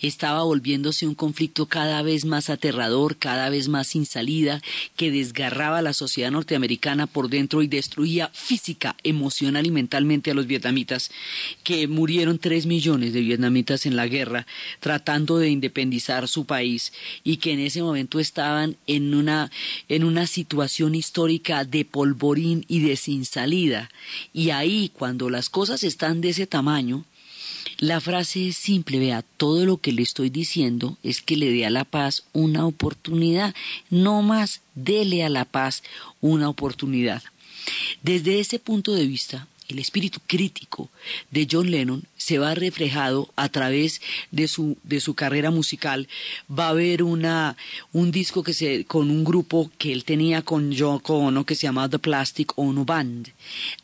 [0.00, 4.62] estaba volviéndose un conflicto cada vez más aterrador, cada vez más sin salida,
[4.96, 10.34] que desgarraba a la sociedad norteamericana por dentro y destruía física, emocional y mentalmente a
[10.34, 11.10] los vietnamitas,
[11.62, 14.46] que murieron tres millones de vietnamitas en la guerra
[14.80, 19.50] tratando de independizar su país y que en ese momento estaban en una,
[19.88, 23.90] en una situación histórica de polvorín y de sin salida.
[24.32, 27.04] Y ahí, cuando las cosas están de ese tamaño,
[27.82, 31.66] la frase es simple, vea, todo lo que le estoy diciendo es que le dé
[31.66, 33.56] a la paz una oportunidad,
[33.90, 35.82] no más, dele a la paz
[36.20, 37.24] una oportunidad.
[38.00, 40.90] Desde ese punto de vista, el espíritu crítico
[41.30, 46.08] de John Lennon se va reflejado a través de su, de su carrera musical.
[46.48, 47.56] Va a haber una,
[47.92, 51.62] un disco que se, con un grupo que él tenía con Yoko Ono que se
[51.62, 53.32] llama The Plastic Ono Band.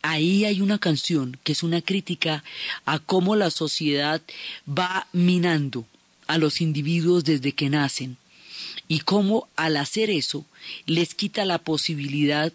[0.03, 2.45] Ahí hay una canción que es una crítica
[2.85, 4.23] a cómo la sociedad
[4.67, 5.87] va minando
[6.27, 8.17] a los individuos desde que nacen
[8.89, 10.47] y cómo al hacer eso
[10.87, 12.53] les quita la posibilidad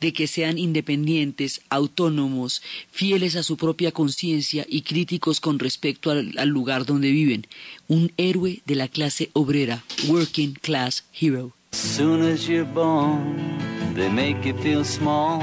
[0.00, 6.48] de que sean independientes, autónomos, fieles a su propia conciencia y críticos con respecto al,
[6.48, 7.46] lugar donde viven.
[7.88, 11.52] Un héroe de la clase obrera, working class hero.
[11.72, 13.36] Soon as you're born,
[13.94, 15.40] they make you feel small.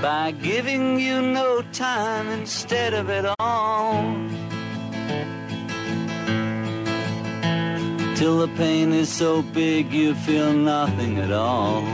[0.00, 4.47] By giving you no time instead of it all.
[8.18, 11.84] Till the pain is so big you feel nothing at all.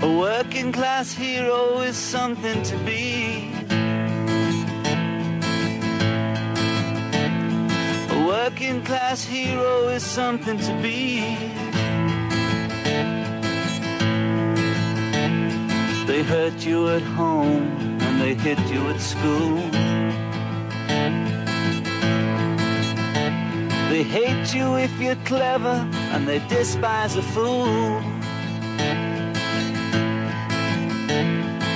[0.00, 3.50] A working class hero is something to be.
[8.14, 11.22] A working class hero is something to be.
[16.06, 17.66] They hurt you at home
[18.00, 19.58] and they hit you at school.
[23.94, 28.02] They hate you if you're clever and they despise a fool.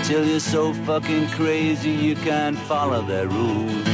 [0.03, 3.87] Till you're so fucking crazy you can't follow their rules.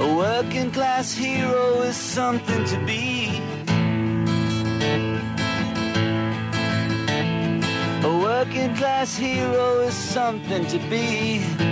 [0.00, 3.40] A working class hero is something to be.
[8.02, 11.71] A working class hero is something to be.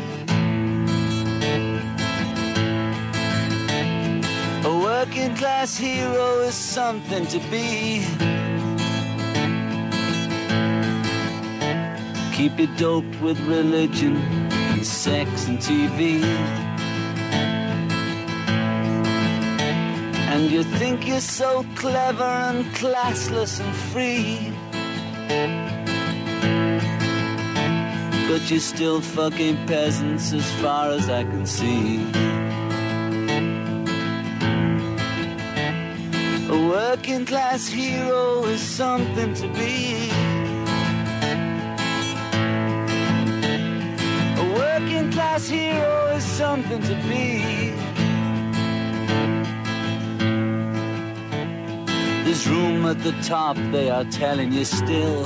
[5.05, 8.05] Working class hero is something to be.
[12.35, 16.21] Keep you doped with religion and sex and TV.
[20.31, 24.53] And you think you're so clever and classless and free.
[28.27, 32.30] But you're still fucking peasants as far as I can see.
[36.71, 40.09] Working class hero is something to be.
[44.41, 47.73] A working class hero is something to be.
[52.23, 55.23] There's room at the top, they are telling you still.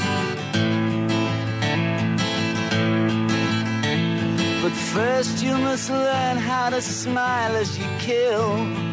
[4.63, 8.84] But first you must learn how to smile as you kill.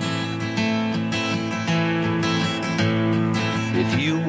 [3.82, 4.22] Hill.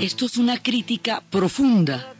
[0.00, 2.14] Esto es una crítica profunda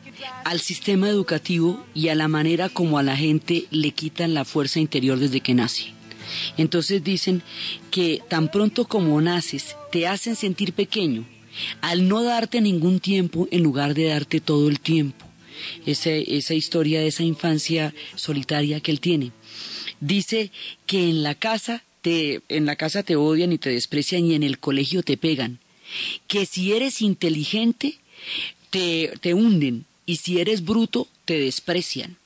[0.44, 4.80] al sistema educativo y a la manera como a la gente le quitan la fuerza
[4.80, 5.94] interior desde que nace.
[6.56, 7.42] Entonces dicen
[7.90, 11.24] que tan pronto como naces te hacen sentir pequeño
[11.80, 15.24] al no darte ningún tiempo en lugar de darte todo el tiempo.
[15.86, 19.32] Esa historia de esa infancia solitaria que él tiene.
[20.00, 20.50] Dice
[20.86, 24.42] que en la casa te, en la casa te odian y te desprecian y en
[24.42, 25.58] el colegio te pegan.
[26.26, 27.98] Que si eres inteligente
[28.70, 32.16] te, te hunden y si eres bruto te desprecian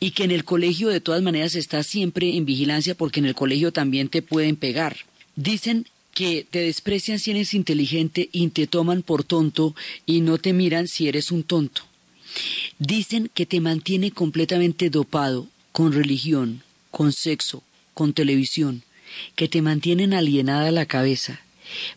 [0.00, 3.34] y que en el colegio de todas maneras estás siempre en vigilancia porque en el
[3.34, 4.96] colegio también te pueden pegar.
[5.36, 9.74] Dicen que te desprecian si eres inteligente y te toman por tonto
[10.06, 11.82] y no te miran si eres un tonto.
[12.78, 17.62] Dicen que te mantiene completamente dopado con religión, con sexo,
[17.94, 18.82] con televisión,
[19.34, 21.40] que te mantienen alienada la cabeza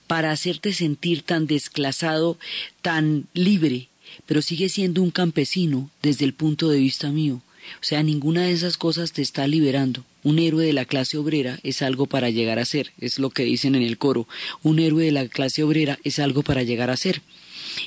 [0.08, 2.38] para hacerte sentir tan desclasado,
[2.82, 3.88] tan libre,
[4.26, 7.42] pero sigue siendo un campesino desde el punto de vista mío,
[7.80, 10.04] o sea, ninguna de esas cosas te está liberando.
[10.24, 13.44] Un héroe de la clase obrera es algo para llegar a ser, es lo que
[13.44, 14.28] dicen en el coro.
[14.62, 17.22] Un héroe de la clase obrera es algo para llegar a ser.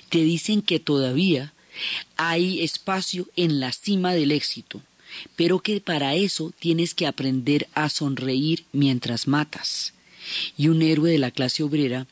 [0.08, 1.52] Te dicen que todavía
[2.16, 4.80] hay espacio en la cima del éxito,
[5.36, 9.92] pero que para eso tienes que aprender a sonreír mientras matas.
[10.56, 12.06] Y un héroe de la clase obrera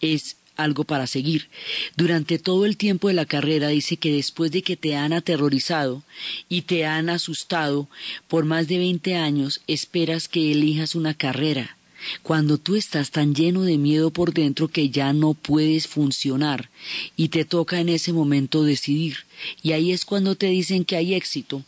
[0.00, 1.48] es algo para seguir.
[1.96, 6.02] Durante todo el tiempo de la carrera dice que después de que te han aterrorizado
[6.48, 7.88] y te han asustado
[8.26, 11.76] por más de 20 años, esperas que elijas una carrera.
[12.22, 16.70] Cuando tú estás tan lleno de miedo por dentro que ya no puedes funcionar
[17.16, 19.18] y te toca en ese momento decidir.
[19.62, 21.64] Y ahí es cuando te dicen que hay éxito,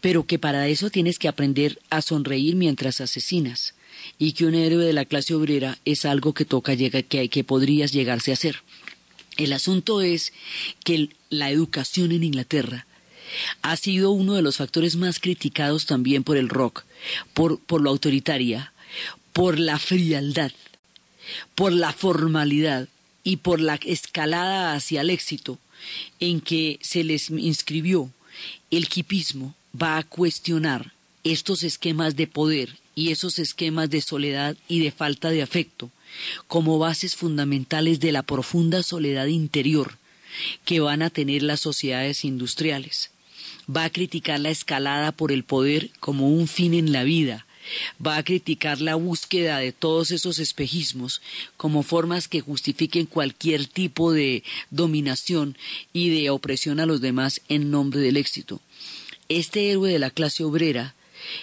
[0.00, 3.74] pero que para eso tienes que aprender a sonreír mientras asesinas
[4.18, 7.92] y que un héroe de la clase obrera es algo que toca que, que podrías
[7.92, 8.62] llegarse a ser.
[9.36, 10.32] El asunto es
[10.84, 12.86] que la educación en Inglaterra
[13.62, 16.84] ha sido uno de los factores más criticados también por el rock,
[17.34, 18.72] por, por lo autoritaria,
[19.32, 20.52] por la frialdad,
[21.54, 22.88] por la formalidad
[23.24, 25.58] y por la escalada hacia el éxito
[26.20, 28.10] en que se les inscribió.
[28.70, 30.92] El hipismo va a cuestionar
[31.24, 35.90] estos esquemas de poder y esos esquemas de soledad y de falta de afecto
[36.46, 39.98] como bases fundamentales de la profunda soledad interior
[40.64, 43.10] que van a tener las sociedades industriales.
[43.74, 47.46] Va a criticar la escalada por el poder como un fin en la vida,
[48.04, 51.20] va a criticar la búsqueda de todos esos espejismos
[51.56, 55.56] como formas que justifiquen cualquier tipo de dominación
[55.92, 58.60] y de opresión a los demás en nombre del éxito.
[59.28, 60.94] Este héroe de la clase obrera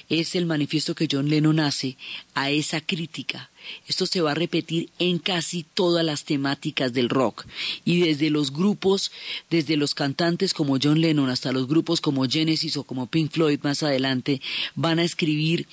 [0.09, 1.97] es el manifiesto que John Lennon hace
[2.33, 3.49] a esa crítica.
[3.87, 7.45] Esto se va a repetir en casi todas las temáticas del rock
[7.85, 9.11] y desde los grupos,
[9.49, 13.59] desde los cantantes como John Lennon hasta los grupos como Genesis o como Pink Floyd
[13.63, 14.41] más adelante,
[14.75, 15.67] van a escribir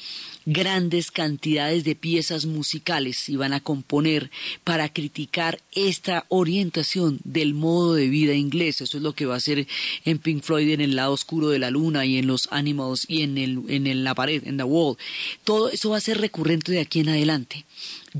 [0.46, 4.30] grandes cantidades de piezas musicales y van a componer
[4.64, 8.80] para criticar esta orientación del modo de vida inglés.
[8.80, 9.66] Eso es lo que va a hacer
[10.04, 13.22] en Pink Floyd en el lado oscuro de la luna y en los Animals y
[13.22, 14.96] en, el, en la pared, en The Wall.
[15.44, 17.64] Todo eso va a ser recurrente de aquí en adelante.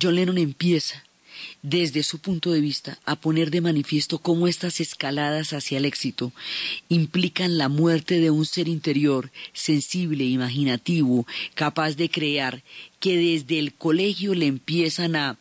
[0.01, 1.05] John Lennon empieza
[1.63, 6.33] desde su punto de vista, a poner de manifiesto cómo estas escaladas hacia el éxito
[6.89, 12.63] implican la muerte de un ser interior, sensible, imaginativo, capaz de crear,
[12.99, 15.39] que desde el colegio le empiezan a,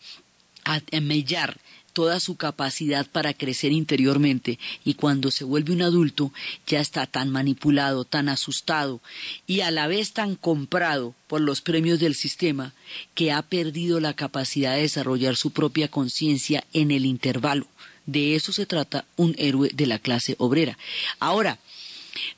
[0.66, 1.60] a, mellar
[2.00, 6.32] toda su capacidad para crecer interiormente y cuando se vuelve un adulto
[6.66, 9.02] ya está tan manipulado, tan asustado
[9.48, 12.74] y a la vez tan comprado por los premios del sistema
[13.16, 17.68] que ha perdido la capacidad de desarrollar su propia conciencia en el intervalo.
[18.06, 20.78] De eso se trata un héroe de la clase obrera.
[21.20, 21.60] Ahora,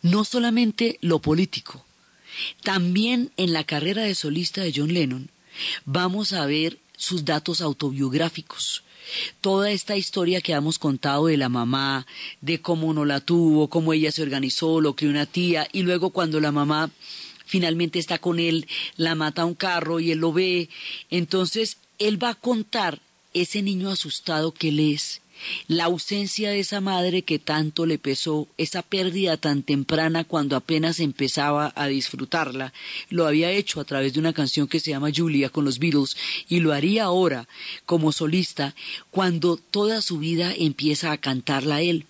[0.01, 1.86] no solamente lo político,
[2.64, 5.30] también en la carrera de solista de John Lennon
[5.86, 8.82] vamos a ver sus datos autobiográficos
[9.41, 12.05] toda esta historia que hemos contado de la mamá,
[12.41, 16.11] de cómo no la tuvo, cómo ella se organizó, lo que una tía, y luego
[16.11, 16.89] cuando la mamá
[17.45, 20.69] finalmente está con él, la mata a un carro y él lo ve,
[21.09, 23.01] entonces él va a contar
[23.33, 25.21] ese niño asustado que él es,
[25.67, 30.99] la ausencia de esa madre que tanto le pesó, esa pérdida tan temprana cuando apenas
[30.99, 32.73] empezaba a disfrutarla,
[33.09, 36.15] lo había hecho a través de una canción que se llama Julia con los Beatles
[36.47, 37.47] y lo haría ahora
[37.85, 38.75] como solista
[39.09, 42.05] cuando toda su vida empieza a cantarla él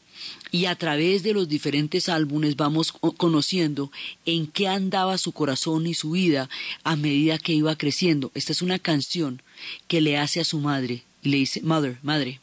[0.51, 3.91] y a través de los diferentes álbumes vamos conociendo
[4.25, 6.49] en qué andaba su corazón y su vida
[6.83, 8.31] a medida que iba creciendo.
[8.35, 9.41] Esta es una canción
[9.87, 12.39] que le hace a su madre y le dice, Mother, madre.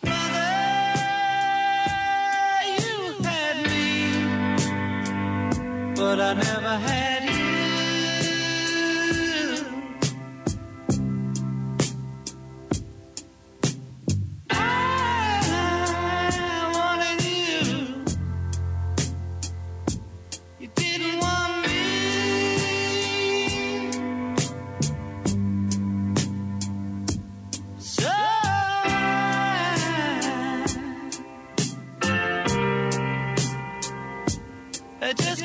[6.08, 7.07] But I never had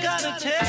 [0.03, 0.09] you.
[0.09, 0.62] Madre,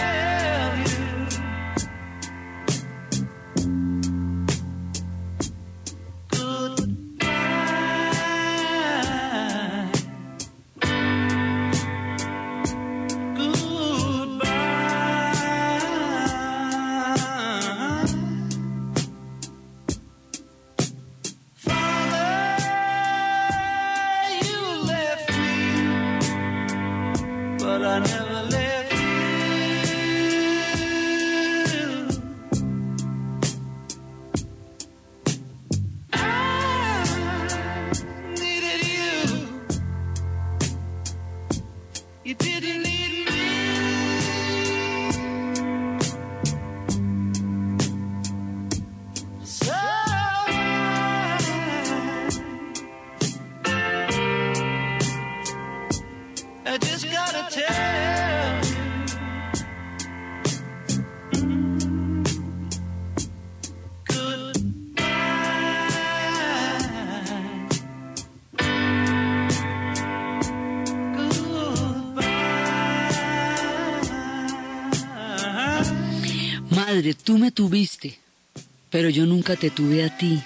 [78.91, 80.43] pero yo nunca te tuve a ti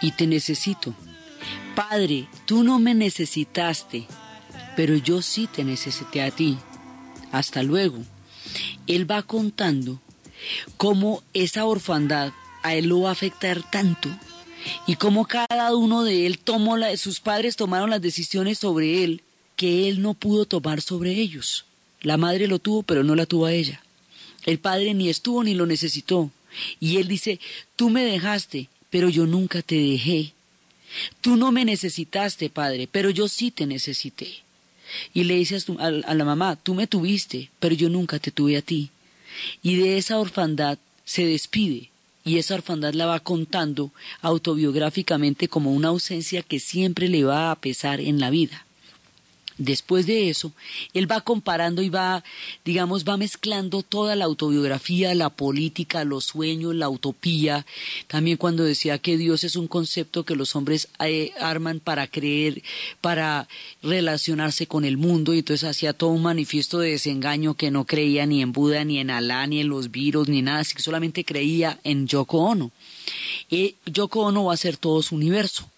[0.00, 0.94] y te necesito
[1.78, 4.08] Padre, tú no me necesitaste,
[4.74, 6.58] pero yo sí te necesité a ti.
[7.30, 7.98] Hasta luego.
[8.88, 10.00] Él va contando
[10.76, 12.32] cómo esa orfandad
[12.64, 14.08] a él lo va a afectar tanto
[14.88, 19.22] y cómo cada uno de él tomó sus padres tomaron las decisiones sobre él
[19.54, 21.64] que él no pudo tomar sobre ellos.
[22.00, 23.84] La madre lo tuvo, pero no la tuvo a ella.
[24.48, 26.30] El padre ni estuvo ni lo necesitó.
[26.80, 27.38] Y él dice,
[27.76, 30.32] tú me dejaste, pero yo nunca te dejé.
[31.20, 34.28] Tú no me necesitaste, padre, pero yo sí te necesité.
[35.12, 38.62] Y le dice a, la mamá, tú me tuviste, pero yo nunca te tuve a
[38.62, 38.88] ti.
[39.62, 41.90] Y de esa orfandad se despide,
[42.24, 43.92] y esa orfandad la va contando
[44.22, 48.64] autobiográficamente como una ausencia que siempre le va a pesar en la vida.
[49.58, 50.52] Después de eso,
[50.94, 52.22] él va comparando y va,
[52.64, 57.66] digamos, va mezclando toda la autobiografía, la política, los sueños, la utopía.
[58.06, 62.62] También cuando decía que Dios es un concepto que los hombres eh, arman para creer,
[63.00, 63.48] para
[63.82, 68.26] relacionarse con el mundo, y entonces hacía todo un manifiesto de desengaño que no creía
[68.26, 71.80] ni en Buda, ni en Alá, ni en los virus, ni nada, que solamente creía
[71.82, 72.70] en Yoko Ono.
[73.50, 75.68] Y Yoko Ono va a ser todo su universo.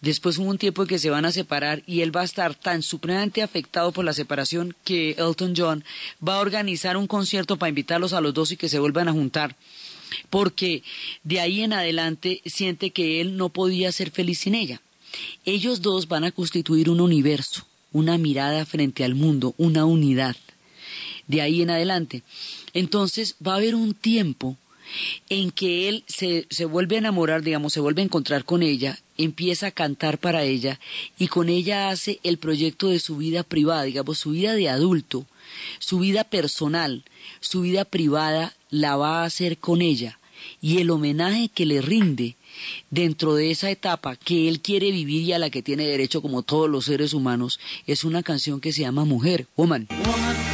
[0.00, 2.54] Después hubo un tiempo en que se van a separar y él va a estar
[2.54, 5.84] tan supremamente afectado por la separación que Elton John
[6.26, 9.12] va a organizar un concierto para invitarlos a los dos y que se vuelvan a
[9.12, 9.56] juntar.
[10.30, 10.82] Porque
[11.22, 14.80] de ahí en adelante siente que él no podía ser feliz sin ella.
[15.44, 20.36] Ellos dos van a constituir un universo, una mirada frente al mundo, una unidad.
[21.26, 22.22] De ahí en adelante.
[22.74, 24.58] Entonces va a haber un tiempo
[25.28, 28.98] en que él se, se, vuelve a enamorar, digamos, se vuelve a encontrar con ella,
[29.16, 30.80] empieza a cantar para ella
[31.18, 35.26] y con ella hace el proyecto de su vida privada, digamos, su vida de adulto,
[35.78, 37.04] su vida personal,
[37.40, 40.18] su vida privada la va a hacer con ella
[40.60, 42.36] y el homenaje que le rinde
[42.90, 46.42] dentro de esa etapa que él quiere vivir y a la que tiene derecho como
[46.42, 49.88] todos los seres humanos es una canción que se llama Mujer, Woman.
[49.90, 50.53] Woman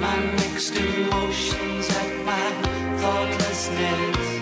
[0.00, 4.39] my mixed emotions at my thoughtlessness.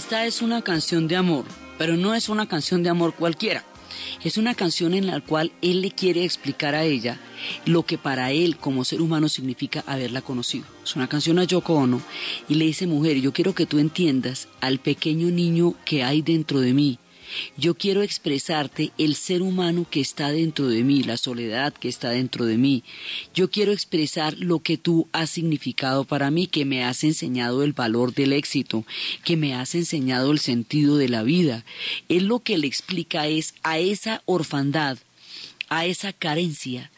[0.00, 1.44] Esta es una canción de amor,
[1.76, 3.66] pero no es una canción de amor cualquiera.
[4.24, 7.20] Es una canción en la cual él le quiere explicar a ella
[7.66, 10.64] lo que para él como ser humano significa haberla conocido.
[10.82, 12.00] Es una canción a Yoko Ono
[12.48, 16.60] y le dice, mujer, yo quiero que tú entiendas al pequeño niño que hay dentro
[16.60, 16.98] de mí.
[17.56, 22.10] Yo quiero expresarte el ser humano que está dentro de mí, la soledad que está
[22.10, 22.84] dentro de mí.
[23.34, 27.72] Yo quiero expresar lo que tú has significado para mí, que me has enseñado el
[27.72, 28.84] valor del éxito,
[29.24, 31.64] que me has enseñado el sentido de la vida.
[32.08, 34.98] Él lo que le explica es a esa orfandad,
[35.68, 36.90] a esa carencia,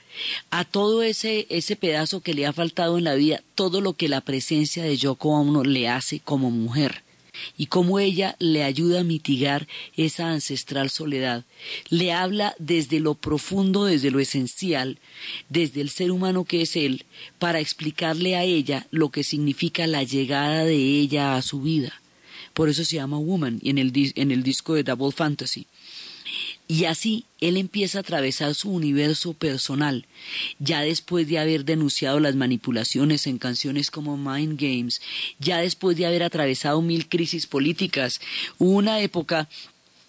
[0.50, 4.08] a todo ese, ese pedazo que le ha faltado en la vida, todo lo que
[4.08, 7.02] la presencia de Yoko Ono le hace como mujer
[7.56, 9.66] y cómo ella le ayuda a mitigar
[9.96, 11.44] esa ancestral soledad.
[11.88, 14.98] Le habla desde lo profundo, desde lo esencial,
[15.48, 17.04] desde el ser humano que es él,
[17.38, 22.00] para explicarle a ella lo que significa la llegada de ella a su vida.
[22.54, 25.66] Por eso se llama Woman en el, en el disco de Double Fantasy.
[26.72, 30.06] Y así él empieza a atravesar su universo personal,
[30.58, 35.02] ya después de haber denunciado las manipulaciones en canciones como Mind Games,
[35.38, 38.22] ya después de haber atravesado mil crisis políticas.
[38.56, 39.50] Una época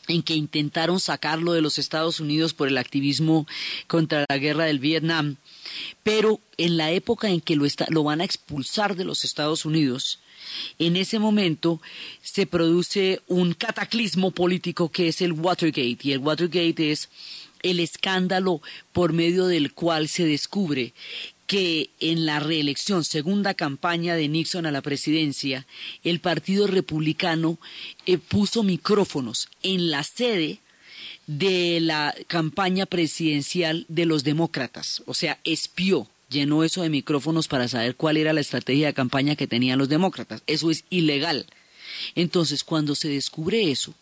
[0.07, 3.45] en que intentaron sacarlo de los Estados Unidos por el activismo
[3.87, 5.35] contra la guerra del Vietnam,
[6.03, 10.19] pero en la época en que lo, lo van a expulsar de los Estados Unidos,
[10.79, 11.81] en ese momento
[12.21, 17.09] se produce un cataclismo político que es el Watergate, y el Watergate es
[17.61, 20.93] el escándalo por medio del cual se descubre
[21.47, 25.65] que en la reelección, segunda campaña de Nixon a la presidencia,
[26.03, 27.59] el Partido Republicano
[28.05, 30.59] eh, puso micrófonos en la sede
[31.27, 37.69] de la campaña presidencial de los demócratas, o sea, espió llenó eso de micrófonos para
[37.69, 40.43] saber cuál era la estrategia de campaña que tenían los demócratas.
[40.47, 41.45] Eso es ilegal.
[42.15, 43.93] Entonces, cuando se descubre eso,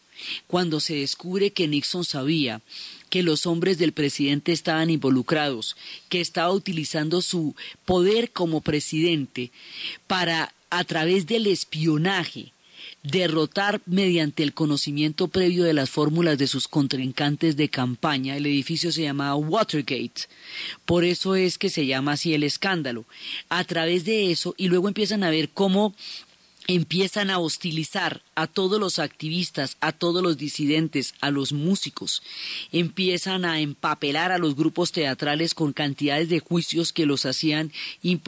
[0.47, 2.61] cuando se descubre que Nixon sabía
[3.09, 5.75] que los hombres del presidente estaban involucrados,
[6.09, 7.55] que estaba utilizando su
[7.86, 9.51] poder como presidente
[10.07, 12.53] para, a través del espionaje,
[13.03, 18.37] derrotar mediante el conocimiento previo de las fórmulas de sus contrincantes de campaña.
[18.37, 20.27] El edificio se llamaba Watergate.
[20.85, 23.05] Por eso es que se llama así el escándalo.
[23.49, 25.95] A través de eso, y luego empiezan a ver cómo
[26.76, 32.24] empiezan a hostilizar a todos los activistas, a todos los disidentes, a los músicos,
[32.72, 37.72] empiezan a empapelar a los grupos teatrales con cantidades de juicios que los hacían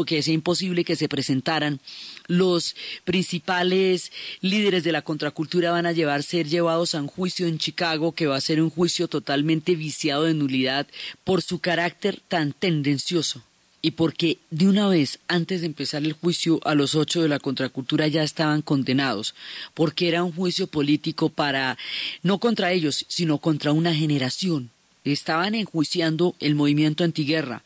[0.05, 1.79] que imposible que se presentaran.
[2.27, 7.57] Los principales líderes de la contracultura van a llevar ser llevados a un juicio en
[7.57, 10.87] Chicago que va a ser un juicio totalmente viciado de nulidad
[11.23, 13.43] por su carácter tan tendencioso
[13.85, 17.37] y porque de una vez antes de empezar el juicio a los ocho de la
[17.37, 19.35] contracultura ya estaban condenados,
[19.73, 21.77] porque era un juicio político para,
[22.23, 24.71] no contra ellos, sino contra una generación.
[25.03, 27.61] Estaban enjuiciando el movimiento antiguerra,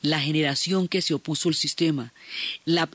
[0.00, 2.12] la generación que se opuso al sistema,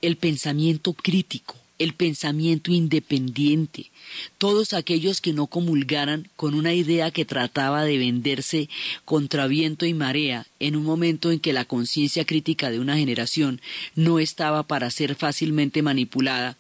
[0.02, 3.92] el pensamiento crítico, el pensamiento independiente,
[4.38, 8.70] todos aquellos que no comulgaran con una idea que trataba de venderse
[9.06, 13.62] contra viento y marea en un momento en que la conciencia crítica de una generación
[13.96, 16.58] no estaba para ser fácilmente manipulada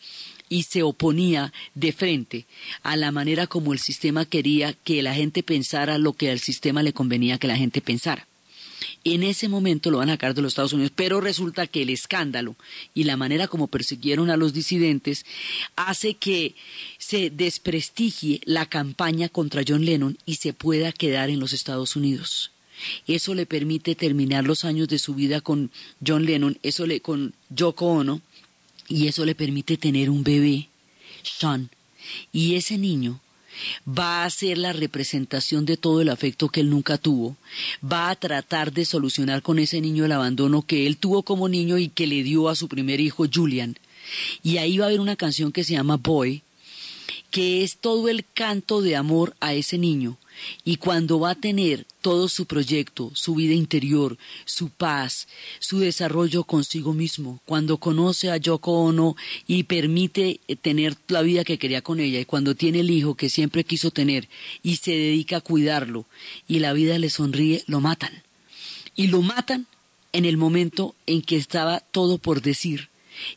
[0.49, 2.45] y se oponía de frente
[2.83, 6.83] a la manera como el sistema quería que la gente pensara lo que al sistema
[6.83, 8.27] le convenía que la gente pensara.
[9.03, 11.89] En ese momento lo van a sacar de los Estados Unidos, pero resulta que el
[11.89, 12.55] escándalo
[12.93, 15.25] y la manera como persiguieron a los disidentes
[15.75, 16.55] hace que
[16.97, 22.51] se desprestigie la campaña contra John Lennon y se pueda quedar en los Estados Unidos.
[23.07, 25.71] Eso le permite terminar los años de su vida con
[26.05, 28.21] John Lennon, eso le con Yoko Ono
[28.87, 30.69] y eso le permite tener un bebé,
[31.21, 31.69] Sean.
[32.31, 33.21] Y ese niño
[33.87, 37.37] va a ser la representación de todo el afecto que él nunca tuvo,
[37.83, 41.77] va a tratar de solucionar con ese niño el abandono que él tuvo como niño
[41.77, 43.77] y que le dio a su primer hijo Julian.
[44.41, 46.43] Y ahí va a haber una canción que se llama Boy,
[47.31, 50.17] que es todo el canto de amor a ese niño,
[50.63, 55.27] y cuando va a tener todo su proyecto, su vida interior, su paz,
[55.59, 59.15] su desarrollo consigo mismo, cuando conoce a Yoko Ono
[59.47, 63.29] y permite tener la vida que quería con ella, y cuando tiene el hijo que
[63.29, 64.27] siempre quiso tener
[64.61, 66.05] y se dedica a cuidarlo,
[66.47, 68.23] y la vida le sonríe, lo matan.
[68.95, 69.65] Y lo matan
[70.11, 72.89] en el momento en que estaba todo por decir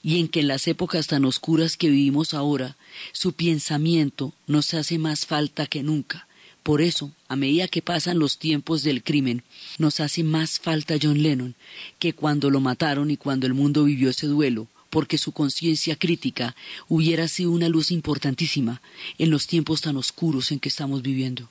[0.02, 2.76] y en que en las épocas tan oscuras que vivimos ahora,
[3.12, 6.26] su pensamiento nos hace más falta que nunca
[6.67, 9.45] por eso, a medida que pasan los tiempos del crimen,
[9.79, 11.55] nos hace más falta John Lennon
[12.01, 16.57] que cuando lo mataron y cuando el mundo vivió ese duelo, porque su conciencia crítica
[16.89, 18.83] hubiera sido una luz importantísima
[19.17, 21.49] en los tiempos tan oscuros en que estamos viviendo.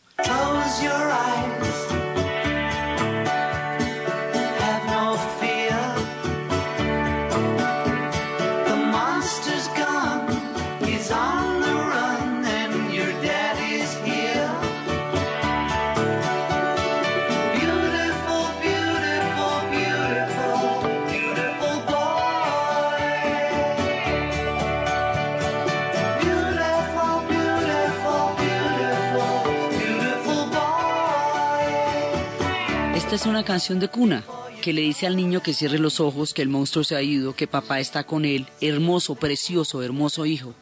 [33.25, 34.23] Una canción de cuna
[34.61, 37.35] que le dice al niño que cierre los ojos, que el monstruo se ha ido,
[37.35, 40.53] que papá está con él, hermoso, precioso, hermoso hijo.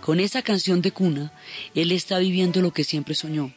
[0.00, 1.32] Con esa canción de cuna,
[1.74, 3.52] él está viviendo lo que siempre soñó.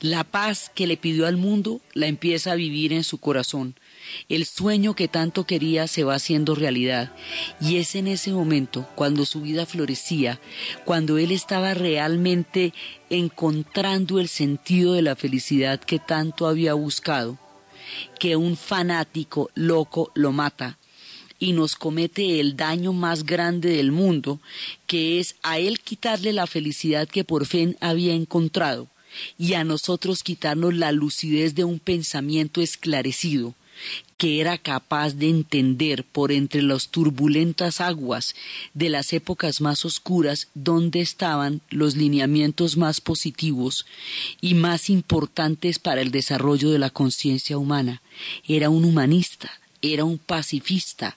[0.00, 3.74] La paz que le pidió al mundo la empieza a vivir en su corazón.
[4.28, 7.12] el sueño que tanto quería se va haciendo realidad.
[7.60, 10.40] Y es en ese momento, cuando su vida florecía,
[10.84, 12.72] cuando él estaba realmente
[13.10, 17.36] encontrando el sentido de la felicidad que tanto había buscado,
[18.18, 20.78] que un fanático loco lo mata
[21.38, 24.40] y nos comete el daño más grande del mundo,
[24.86, 28.88] que es a él quitarle la felicidad que por fin había encontrado
[29.38, 33.54] y a nosotros quitarnos la lucidez de un pensamiento esclarecido
[34.16, 38.34] que era capaz de entender por entre las turbulentas aguas
[38.72, 43.84] de las épocas más oscuras dónde estaban los lineamientos más positivos
[44.40, 48.00] y más importantes para el desarrollo de la conciencia humana.
[48.46, 49.50] Era un humanista,
[49.82, 51.16] era un pacifista,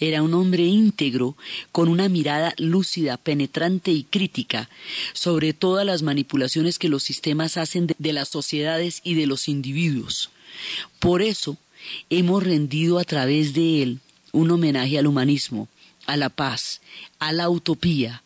[0.00, 1.36] era un hombre íntegro
[1.70, 4.68] con una mirada lúcida, penetrante y crítica
[5.12, 10.30] sobre todas las manipulaciones que los sistemas hacen de, las sociedades y de los individuos.
[10.98, 11.56] Por eso
[12.10, 14.00] hemos rendido a través de él
[14.32, 15.68] un homenaje al humanismo,
[16.06, 16.80] a la paz,
[17.18, 18.22] a la utopía,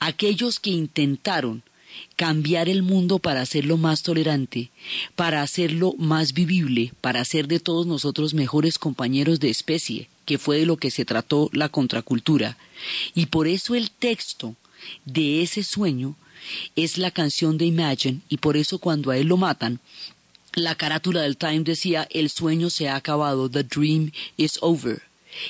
[0.00, 1.62] aquellos que intentaron
[2.16, 4.70] cambiar el mundo para hacerlo más tolerante,
[5.14, 10.58] para hacerlo más vivible, para hacer de todos nosotros mejores compañeros de especie, que fue
[10.58, 12.56] de lo que se trató la contracultura.
[13.14, 14.56] Y por eso el texto
[15.04, 16.16] de ese sueño
[16.76, 19.80] es la canción de Imagine, y por eso cuando a él lo matan,
[20.54, 25.02] la carátula del Time decía, el sueño se ha acabado, the dream is over.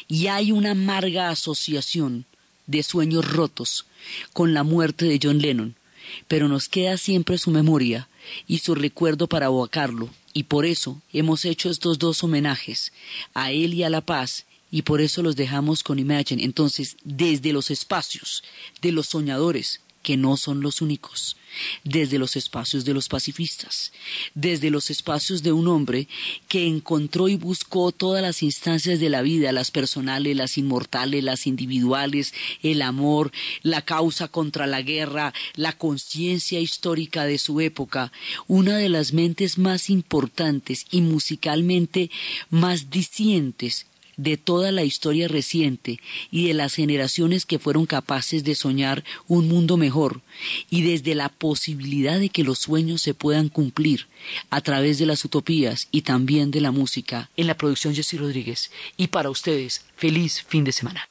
[0.09, 2.25] Y hay una amarga asociación
[2.67, 3.87] de sueños rotos
[4.33, 5.75] con la muerte de John Lennon
[6.29, 8.09] pero nos queda siempre su memoria
[8.47, 12.93] y su recuerdo para abocarlo, y por eso hemos hecho estos dos homenajes,
[13.35, 16.45] a él y a la paz, y por eso los dejamos con Imagine.
[16.45, 18.43] Entonces, desde los espacios
[18.81, 21.37] de los soñadores, que no son los únicos,
[21.85, 23.93] desde los espacios de los pacifistas,
[24.35, 26.09] desde los espacios de un hombre
[26.49, 31.47] que encontró y buscó todas las instancias de la vida, las personales, las inmortales, las
[31.47, 33.33] individuales, el amor,
[33.63, 38.13] la causa contra la guerra, la conciencia histórica de su época,
[38.49, 42.11] una de las mentes más importantes y musicalmente
[42.51, 43.87] más dicientes
[44.17, 46.01] de toda la historia reciente
[46.31, 50.21] y de las generaciones que fueron capaces de soñar un mundo mejor
[50.71, 54.07] y desde la posibilidad de que los sueños se puedan cumplir
[54.51, 57.31] a través de las utopías y también de la música.
[57.37, 58.71] En la producción Jessy Rodríguez.
[58.97, 61.09] Y para ustedes, feliz fin de semana.